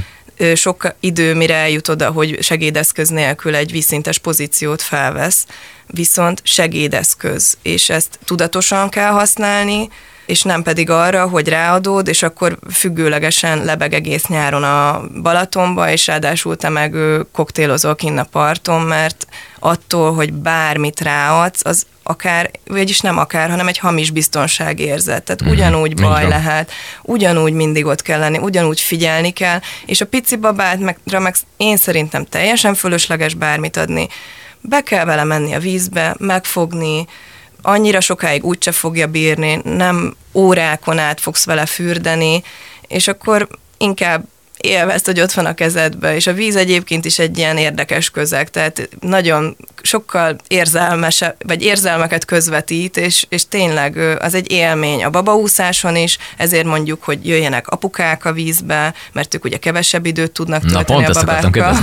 Sok 0.54 0.94
idő, 1.00 1.34
mire 1.34 1.54
eljut 1.54 1.88
oda, 1.88 2.10
hogy 2.10 2.42
segédeszköz 2.42 3.08
nélkül 3.08 3.54
egy 3.54 3.70
vízszintes 3.70 4.18
pozíciót 4.18 4.82
felvesz, 4.82 5.46
viszont 5.86 6.40
segédeszköz, 6.44 7.56
és 7.62 7.88
ezt 7.88 8.18
tudatosan 8.24 8.88
kell 8.88 9.10
használni, 9.10 9.88
és 10.26 10.42
nem 10.42 10.62
pedig 10.62 10.90
arra, 10.90 11.28
hogy 11.28 11.48
ráadod, 11.48 12.08
és 12.08 12.22
akkor 12.22 12.58
függőlegesen 12.72 13.64
lebeg 13.64 13.94
egész 13.94 14.26
nyáron 14.26 14.62
a 14.62 15.02
Balatonba, 15.22 15.90
és 15.90 16.06
ráadásul 16.06 16.56
te 16.56 16.68
meg 16.68 16.94
koktélozol 17.32 17.94
kinn 17.94 18.18
a 18.18 18.24
parton, 18.24 18.80
mert 18.80 19.26
attól, 19.58 20.14
hogy 20.14 20.32
bármit 20.32 21.00
ráadsz, 21.00 21.64
az 21.64 21.86
akár, 22.02 22.50
vagyis 22.66 23.00
nem 23.00 23.18
akár, 23.18 23.50
hanem 23.50 23.68
egy 23.68 23.78
hamis 23.78 24.10
biztonságérzet. 24.10 25.22
Tehát 25.22 25.42
mm-hmm. 25.42 25.52
ugyanúgy 25.52 25.94
baj 25.94 26.28
lehet, 26.28 26.70
ugyanúgy 27.02 27.52
mindig 27.52 27.86
ott 27.86 28.02
kell 28.02 28.18
lenni, 28.18 28.38
ugyanúgy 28.38 28.80
figyelni 28.80 29.30
kell, 29.30 29.60
és 29.86 30.00
a 30.00 30.06
pici 30.06 30.36
babát 30.36 30.78
meg, 30.78 30.98
meg 31.18 31.34
én 31.56 31.76
szerintem 31.76 32.24
teljesen 32.24 32.74
fölösleges 32.74 33.34
bármit 33.34 33.76
adni. 33.76 34.08
Be 34.60 34.80
kell 34.80 35.04
vele 35.04 35.24
menni 35.24 35.52
a 35.52 35.58
vízbe, 35.58 36.14
megfogni, 36.18 37.06
annyira 37.62 38.00
sokáig 38.00 38.44
úgyse 38.44 38.72
fogja 38.72 39.06
bírni, 39.06 39.60
nem 39.64 40.16
órákon 40.34 40.98
át 40.98 41.20
fogsz 41.20 41.44
vele 41.44 41.66
fürdeni, 41.66 42.42
és 42.88 43.08
akkor 43.08 43.48
inkább 43.78 44.24
élvezd, 44.62 45.06
hogy 45.06 45.20
ott 45.20 45.32
van 45.32 45.46
a 45.46 45.54
kezedbe, 45.54 46.14
és 46.14 46.26
a 46.26 46.32
víz 46.32 46.56
egyébként 46.56 47.04
is 47.04 47.18
egy 47.18 47.38
ilyen 47.38 47.56
érdekes 47.56 48.10
közeg, 48.10 48.50
tehát 48.50 48.88
nagyon 49.00 49.56
sokkal 49.82 50.36
érzelmes, 50.48 51.24
vagy 51.46 51.62
érzelmeket 51.62 52.24
közvetít, 52.24 52.96
és, 52.96 53.26
és 53.28 53.48
tényleg 53.48 53.96
az 54.18 54.34
egy 54.34 54.50
élmény 54.50 55.04
a 55.04 55.10
babaúszáson 55.10 55.96
is, 55.96 56.18
ezért 56.36 56.64
mondjuk, 56.64 57.02
hogy 57.02 57.26
jöjjenek 57.26 57.68
apukák 57.68 58.24
a 58.24 58.32
vízbe, 58.32 58.94
mert 59.12 59.34
ők 59.34 59.44
ugye 59.44 59.56
kevesebb 59.56 60.06
időt 60.06 60.32
tudnak 60.32 60.60
tölteni 60.60 61.00
Na, 61.00 61.04
pont 61.04 61.16
a 61.16 61.24
babákkal. 61.24 61.76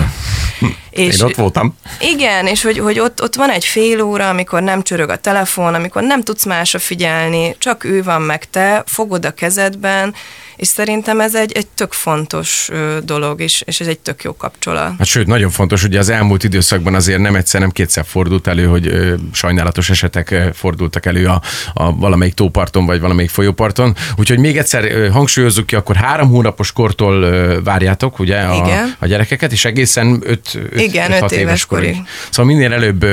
és 0.89 1.17
Én 1.17 1.25
ott 1.25 1.35
voltam. 1.35 1.75
Igen, 1.99 2.47
és 2.47 2.61
hogy, 2.61 2.77
hogy 2.79 2.99
ott, 2.99 3.21
ott 3.21 3.35
van 3.35 3.49
egy 3.49 3.65
fél 3.65 4.01
óra, 4.01 4.29
amikor 4.29 4.61
nem 4.61 4.81
csörög 4.81 5.09
a 5.09 5.17
telefon, 5.17 5.73
amikor 5.73 6.01
nem 6.01 6.23
tudsz 6.23 6.45
másra 6.45 6.79
figyelni, 6.79 7.55
csak 7.59 7.83
ő 7.83 8.03
van 8.03 8.21
meg 8.21 8.49
te, 8.49 8.83
fogod 8.85 9.25
a 9.25 9.31
kezedben, 9.31 10.13
és 10.59 10.67
szerintem 10.67 11.19
ez 11.19 11.35
egy, 11.35 11.51
egy 11.51 11.67
tök 11.67 11.93
fontos 11.93 12.69
dolog, 13.03 13.41
és, 13.41 13.61
és 13.65 13.79
ez 13.79 13.87
egy 13.87 13.99
tök 13.99 14.23
jó 14.23 14.35
kapcsolat. 14.35 14.93
Hát 14.97 15.07
sőt, 15.07 15.27
nagyon 15.27 15.49
fontos, 15.49 15.83
ugye 15.83 15.99
az 15.99 16.09
elmúlt 16.09 16.43
időszakban 16.43 16.95
azért 16.95 17.19
nem 17.19 17.35
egyszer, 17.35 17.61
nem 17.61 17.69
kétszer 17.69 18.05
fordult 18.07 18.47
elő, 18.47 18.65
hogy 18.65 18.87
ö, 18.87 19.13
sajnálatos 19.31 19.89
esetek 19.89 20.35
fordultak 20.53 21.05
elő 21.05 21.25
a, 21.25 21.41
a 21.73 21.95
valamelyik 21.95 22.33
tóparton, 22.33 22.85
vagy 22.85 22.99
valamelyik 22.99 23.29
folyóparton. 23.29 23.95
Úgyhogy 24.15 24.39
még 24.39 24.57
egyszer 24.57 24.83
ö, 24.83 25.09
hangsúlyozzuk 25.09 25.65
ki, 25.65 25.75
akkor 25.75 25.95
három 25.95 26.29
hónapos 26.29 26.71
kortól 26.71 27.23
ö, 27.23 27.59
várjátok, 27.63 28.19
ugye, 28.19 28.37
a, 28.37 28.55
Igen. 28.65 28.95
a 28.99 29.05
gyerekeket, 29.05 29.51
és 29.51 29.65
egészen 29.65 30.21
öt, 30.25 30.59
öt, 30.71 30.81
Igen, 30.89 31.11
öt, 31.11 31.21
öt 31.21 31.31
éves 31.31 31.65
korig. 31.65 31.95
Szóval 32.29 32.53
minél 32.53 32.73
előbb 32.73 33.05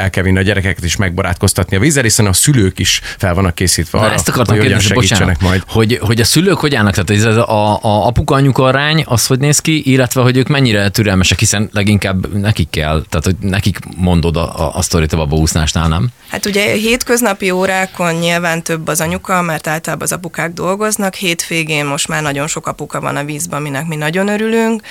el 0.00 0.10
kell 0.10 0.22
vinni 0.22 0.38
a 0.38 0.42
gyerekeket 0.42 0.84
is 0.84 0.96
megbarátkoztatni 0.96 1.76
a 1.76 1.80
vízzel, 1.80 2.02
hiszen 2.02 2.26
a 2.26 2.32
szülők 2.32 2.78
is 2.78 3.00
fel 3.18 3.34
vannak 3.34 3.54
készítve 3.54 3.98
arra, 3.98 4.12
ezt 4.12 4.28
akartam 4.28 4.56
hogy 4.56 4.66
kérdezni, 4.66 4.94
bocsánat, 4.94 5.40
majd. 5.40 5.62
Hogy, 5.68 5.98
hogy 6.02 6.20
a 6.20 6.24
szülők 6.24 6.58
hogy 6.58 6.74
állnak? 6.74 6.94
Tehát 6.94 7.26
ez 7.26 7.36
a, 7.36 7.74
a 7.82 8.06
apuka 8.06 8.34
anyuka 8.34 8.64
arány, 8.64 9.02
az 9.06 9.26
hogy 9.26 9.38
néz 9.38 9.58
ki, 9.58 9.92
illetve 9.92 10.22
hogy 10.22 10.36
ők 10.36 10.48
mennyire 10.48 10.88
türelmesek, 10.88 11.38
hiszen 11.38 11.68
leginkább 11.72 12.34
nekik 12.34 12.70
kell, 12.70 13.04
tehát 13.08 13.24
hogy 13.24 13.36
nekik 13.40 13.78
mondod 13.96 14.36
a, 14.36 14.60
a, 14.60 14.76
a 14.76 14.82
sztorit 14.82 15.12
a 15.12 15.16
babaúsznásnál, 15.16 15.88
nem? 15.88 16.08
Hát 16.28 16.46
ugye 16.46 16.72
hétköznapi 16.72 17.50
órákon 17.50 18.14
nyilván 18.14 18.62
több 18.62 18.88
az 18.88 19.00
anyuka, 19.00 19.42
mert 19.42 19.66
általában 19.66 20.04
az 20.04 20.12
apukák 20.12 20.52
dolgoznak, 20.52 21.14
hétvégén 21.14 21.84
most 21.84 22.08
már 22.08 22.22
nagyon 22.22 22.46
sok 22.46 22.66
apuka 22.66 23.00
van 23.00 23.16
a 23.16 23.24
vízben, 23.24 23.60
aminek 23.60 23.86
mi 23.86 23.96
nagyon 23.96 24.28
örülünk, 24.28 24.82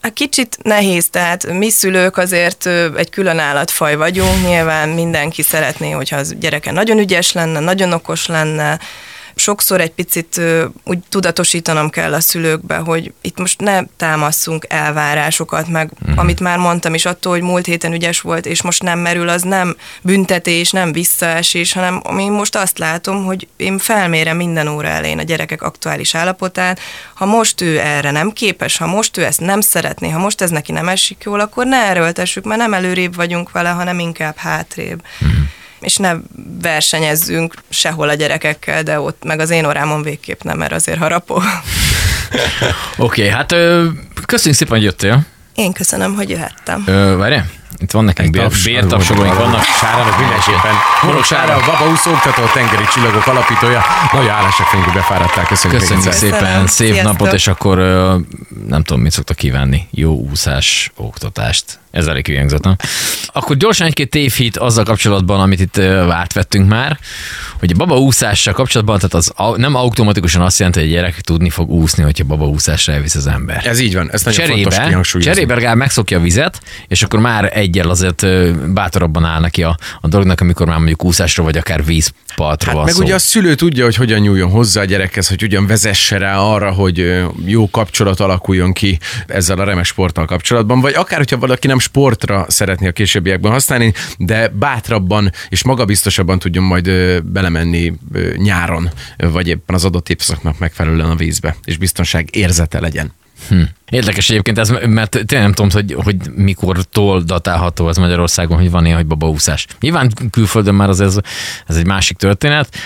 Hát 0.00 0.12
kicsit 0.12 0.56
nehéz, 0.62 1.08
tehát 1.10 1.46
mi 1.52 1.70
szülők 1.70 2.16
azért 2.16 2.66
egy 2.96 3.10
külön 3.10 3.38
állatfaj 3.38 3.96
vagyunk, 3.96 4.46
nyilván 4.46 4.88
mindenki 4.88 5.42
szeretné, 5.42 5.90
hogyha 5.90 6.16
az 6.16 6.34
gyereke 6.38 6.70
nagyon 6.72 6.98
ügyes 6.98 7.32
lenne, 7.32 7.60
nagyon 7.60 7.92
okos 7.92 8.26
lenne, 8.26 8.78
sokszor 9.40 9.80
egy 9.80 9.90
picit 9.90 10.40
úgy 10.84 10.98
tudatosítanom 11.08 11.90
kell 11.90 12.14
a 12.14 12.20
szülőkbe, 12.20 12.76
hogy 12.76 13.12
itt 13.20 13.38
most 13.38 13.60
ne 13.60 13.82
támasszunk 13.96 14.66
elvárásokat, 14.68 15.68
meg 15.68 15.90
uh-huh. 16.00 16.18
amit 16.18 16.40
már 16.40 16.58
mondtam 16.58 16.94
is, 16.94 17.04
attól, 17.04 17.32
hogy 17.32 17.42
múlt 17.42 17.66
héten 17.66 17.92
ügyes 17.92 18.20
volt, 18.20 18.46
és 18.46 18.62
most 18.62 18.82
nem 18.82 18.98
merül, 18.98 19.28
az 19.28 19.42
nem 19.42 19.76
büntetés, 20.02 20.70
nem 20.70 20.92
visszaesés, 20.92 21.72
hanem 21.72 22.02
én 22.18 22.32
most 22.32 22.56
azt 22.56 22.78
látom, 22.78 23.24
hogy 23.24 23.48
én 23.56 23.78
felmérem 23.78 24.36
minden 24.36 24.68
óra 24.68 24.88
elején 24.88 25.18
a 25.18 25.22
gyerekek 25.22 25.62
aktuális 25.62 26.14
állapotát. 26.14 26.80
Ha 27.14 27.24
most 27.24 27.60
ő 27.60 27.78
erre 27.78 28.10
nem 28.10 28.30
képes, 28.30 28.76
ha 28.76 28.86
most 28.86 29.16
ő 29.16 29.24
ezt 29.24 29.40
nem 29.40 29.60
szeretné, 29.60 30.08
ha 30.08 30.18
most 30.18 30.40
ez 30.40 30.50
neki 30.50 30.72
nem 30.72 30.88
esik 30.88 31.22
jól, 31.24 31.40
akkor 31.40 31.66
ne 31.66 31.76
erőltessük, 31.76 32.44
mert 32.44 32.60
nem 32.60 32.74
előrébb 32.74 33.14
vagyunk 33.14 33.50
vele, 33.50 33.68
hanem 33.68 33.98
inkább 33.98 34.36
hátrébb. 34.36 35.02
Uh-huh 35.20 35.38
és 35.80 35.96
ne 35.96 36.14
versenyezzünk 36.62 37.54
sehol 37.68 38.08
a 38.08 38.14
gyerekekkel, 38.14 38.82
de 38.82 39.00
ott 39.00 39.24
meg 39.24 39.40
az 39.40 39.50
én 39.50 39.64
orámon 39.64 40.02
végképp 40.02 40.42
nem, 40.42 40.58
mert 40.58 40.72
azért 40.72 40.98
harapó. 40.98 41.34
Oké, 42.96 43.22
okay, 43.22 43.28
hát 43.28 43.54
köszönjük 44.26 44.58
szépen, 44.58 44.76
hogy 44.76 44.82
jöttél. 44.82 45.26
Én 45.54 45.72
köszönöm, 45.72 46.14
hogy 46.14 46.30
jöhettem. 46.30 46.84
Ö, 46.86 47.16
várj, 47.16 47.36
itt 47.78 47.90
van 47.90 48.04
nekünk 48.04 48.30
bér, 48.30 48.50
bértapsolóink 48.64 49.34
vannak. 49.34 49.62
Sárának 49.62 50.18
mindenképpen. 50.18 50.74
Morok 51.02 51.24
Sára, 51.24 51.54
a 51.54 51.60
Baba 51.66 51.90
úszóktató, 51.90 52.42
a 52.42 52.50
tengeri 52.52 52.84
csillagok 52.92 53.26
alapítója. 53.26 53.80
Hálásak 53.80 54.70
vagyunk, 54.70 54.84
hogy 54.84 54.94
befáradtál. 54.94 55.44
Köszönjük, 55.44 55.80
Köszönjük 55.80 56.12
szépen, 56.12 56.66
szép 56.66 56.92
Sziasztok. 56.92 57.18
napot, 57.18 57.32
és 57.32 57.46
akkor 57.46 57.76
nem 58.66 58.82
tudom, 58.82 59.02
mit 59.02 59.12
szoktak 59.12 59.36
kívánni. 59.36 59.88
Jó 59.90 60.14
úszás, 60.14 60.92
oktatást. 60.96 61.78
Ez 61.90 62.06
elég 62.06 62.26
hülyengzett, 62.26 62.62
nem? 62.62 62.76
Akkor 63.26 63.56
gyorsan 63.56 63.86
egy-két 63.86 64.10
tévhit 64.10 64.56
azzal 64.56 64.84
kapcsolatban, 64.84 65.40
amit 65.40 65.60
itt 65.60 65.78
átvettünk 66.10 66.68
már, 66.68 66.98
hogy 67.58 67.70
a 67.72 67.76
baba 67.76 67.98
úszással 67.98 68.54
kapcsolatban, 68.54 68.98
tehát 68.98 69.14
az 69.14 69.32
nem 69.56 69.74
automatikusan 69.74 70.42
azt 70.42 70.58
jelenti, 70.58 70.80
hogy 70.80 70.88
a 70.88 70.92
gyerek 70.92 71.20
tudni 71.20 71.50
fog 71.50 71.70
úszni, 71.70 72.02
hogyha 72.02 72.24
baba 72.24 72.46
úszásra 72.46 72.92
elvisz 72.92 73.14
az 73.14 73.26
ember. 73.26 73.66
Ez 73.66 73.80
így 73.80 73.94
van, 73.94 74.10
ez 74.12 74.22
nagyon 74.22 74.40
cserébe, 74.40 74.60
fontos 74.62 74.86
kihangsúlyozni. 74.86 75.32
Cserébe 75.32 75.54
legalább 75.54 75.76
megszokja 75.76 76.18
a 76.18 76.20
vizet, 76.20 76.60
és 76.88 77.02
akkor 77.02 77.20
már 77.20 77.50
egyel 77.54 77.90
azért 77.90 78.26
bátorabban 78.72 79.24
áll 79.24 79.40
neki 79.40 79.62
a, 79.62 79.78
a 80.00 80.08
dolognak, 80.08 80.40
amikor 80.40 80.66
már 80.66 80.76
mondjuk 80.76 81.04
úszásra 81.04 81.42
vagy 81.42 81.56
akár 81.56 81.84
vízpartról 82.40 82.76
hát 82.76 82.84
meg 82.84 82.94
szó. 82.94 83.02
ugye 83.02 83.14
a 83.14 83.18
szülő 83.18 83.54
tudja, 83.54 83.84
hogy 83.84 83.94
hogyan 83.94 84.20
nyúljon 84.20 84.50
hozzá 84.50 84.80
a 84.80 84.84
gyerekhez, 84.84 85.28
hogy 85.28 85.40
hogyan 85.40 85.66
vezesse 85.66 86.18
rá 86.18 86.38
arra, 86.38 86.72
hogy 86.72 87.24
jó 87.44 87.70
kapcsolat 87.70 88.20
alakuljon 88.20 88.72
ki 88.72 88.98
ezzel 89.26 89.58
a 89.58 89.64
remes 89.64 89.88
sporttal 89.88 90.24
kapcsolatban, 90.24 90.80
vagy 90.80 90.94
akár, 90.94 91.18
hogyha 91.18 91.38
valaki 91.38 91.66
nem 91.66 91.78
sportra 91.78 92.44
szeretné 92.48 92.86
a 92.88 92.92
későbbiekben 92.92 93.52
használni, 93.52 93.92
de 94.18 94.48
bátrabban 94.48 95.32
és 95.48 95.64
magabiztosabban 95.64 96.38
tudjon 96.38 96.64
majd 96.64 96.90
belemenni 97.22 97.92
nyáron, 98.36 98.90
vagy 99.16 99.48
éppen 99.48 99.74
az 99.74 99.84
adott 99.84 100.08
évszaknak 100.08 100.58
megfelelően 100.58 101.10
a 101.10 101.16
vízbe, 101.16 101.56
és 101.64 101.76
biztonság 101.76 102.28
érzete 102.32 102.80
legyen. 102.80 103.12
Hm. 103.48 103.62
Érdekes 103.90 104.30
egyébként 104.30 104.58
ez, 104.58 104.68
mert 104.68 105.10
tényleg 105.10 105.42
nem 105.42 105.52
tudom, 105.52 105.70
hogy, 105.70 105.96
hogy 106.04 106.16
mikortól 106.34 107.20
datálható 107.20 107.88
ez 107.88 107.96
Magyarországon, 107.96 108.58
hogy 108.58 108.70
van 108.70 108.84
ilyen, 108.84 108.96
hogy 108.96 109.06
babaúszás. 109.06 109.66
Nyilván 109.80 110.12
külföldön 110.30 110.74
már 110.74 110.88
az 110.88 111.00
ez, 111.00 111.16
ez 111.66 111.76
egy 111.76 111.86
másik 111.86 112.16
történet, 112.16 112.76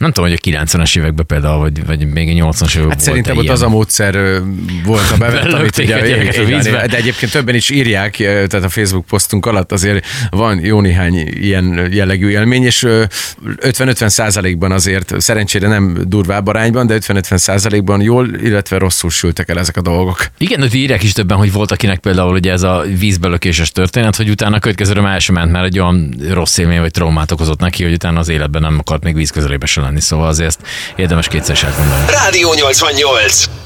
nem 0.00 0.12
tudom, 0.12 0.30
hogy 0.30 0.38
a 0.42 0.64
90-es 0.64 0.98
években 0.98 1.26
például, 1.26 1.58
vagy, 1.58 1.86
vagy 1.86 2.06
még 2.06 2.42
a 2.42 2.46
80-as 2.46 2.70
években 2.70 2.90
Hát 2.90 3.00
szerintem 3.00 3.36
ott 3.36 3.48
az 3.48 3.62
a 3.62 3.68
módszer 3.68 4.42
volt 4.84 5.10
a 5.10 5.16
bevett, 5.16 5.52
amit 5.52 5.78
ugye, 5.78 5.96
a 5.96 6.44
vízbe. 6.44 6.86
de 6.86 6.96
egyébként 6.96 7.32
többen 7.32 7.54
is 7.54 7.70
írják, 7.70 8.16
tehát 8.16 8.54
a 8.54 8.68
Facebook 8.68 9.06
posztunk 9.06 9.46
alatt 9.46 9.72
azért 9.72 10.06
van 10.30 10.64
jó 10.64 10.80
néhány 10.80 11.14
ilyen 11.16 11.88
jellegű 11.92 12.28
élmény, 12.28 12.64
és 12.64 12.86
50-50 12.88 14.08
százalékban 14.08 14.72
azért 14.72 15.20
szerencsére 15.20 15.68
nem 15.68 15.98
durvább 16.06 16.46
arányban, 16.46 16.86
de 16.86 16.98
50-50 17.00 17.36
százalékban 17.36 18.00
jól, 18.00 18.28
illetve 18.42 18.78
rosszul 18.78 19.10
sültek 19.10 19.48
el 19.48 19.58
ezek 19.58 19.76
a 19.76 19.82
dolgok. 19.82 20.26
Igen, 20.38 20.60
hogy 20.60 20.74
írják 20.74 21.02
is 21.02 21.12
többen, 21.12 21.36
hogy 21.38 21.52
volt 21.52 21.70
akinek 21.70 21.98
például 21.98 22.34
ugye 22.34 22.52
ez 22.52 22.62
a 22.62 22.84
vízbelökéses 22.98 23.72
történet, 23.72 24.16
hogy 24.16 24.28
utána 24.28 24.56
a 24.56 24.58
következőre 24.58 25.00
már 25.00 25.22
ment, 25.32 25.52
mert 25.52 25.64
egy 25.64 25.78
olyan 25.78 26.14
rossz 26.30 26.58
élmény 26.58 26.80
vagy 26.80 26.90
traumát 26.90 27.30
okozott 27.30 27.60
neki, 27.60 27.82
hogy 27.82 27.92
utána 27.92 28.18
az 28.18 28.28
életben 28.28 28.62
nem 28.62 28.78
akart 28.78 29.04
még 29.04 29.14
víz 29.14 29.30
közelébe 29.30 29.66
se 29.66 29.80
lenni, 29.90 30.00
szóval 30.00 30.28
azért 30.28 30.58
érdemes 30.96 31.28
kétszer 31.28 31.54
is 31.54 31.64
átgondolni. 31.64 32.04
Rádió 32.10 32.54
88. 32.54 33.59